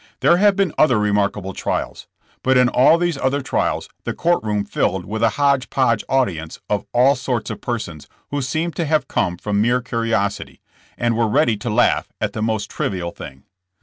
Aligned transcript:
There 0.21 0.37
have 0.37 0.55
been 0.55 0.73
other 0.79 0.97
re 0.97 1.11
markable 1.11 1.53
trials. 1.53 2.07
But 2.41 2.57
in 2.57 2.69
all 2.69 2.97
these 2.97 3.19
other 3.19 3.43
trials 3.43 3.87
the 4.03 4.15
court 4.15 4.43
room 4.43 4.65
filled 4.65 5.05
with 5.05 5.21
a 5.21 5.29
hodge 5.37 5.69
podge 5.69 6.03
audience 6.09 6.59
of 6.71 6.87
all 6.91 7.13
sorts 7.13 7.51
of 7.51 7.61
persons, 7.61 8.07
who 8.31 8.41
seemed 8.41 8.75
to 8.77 8.85
have 8.85 9.07
come 9.07 9.37
from 9.37 9.61
mere 9.61 9.79
curiosity, 9.79 10.59
and 10.97 11.13
y^eve 11.13 11.31
ready 11.31 11.55
to 11.57 11.69
laugh 11.69 12.07
at 12.19 12.33
the 12.33 12.41
most 12.41 12.67
trivial 12.67 13.11
thing. 13.11 13.43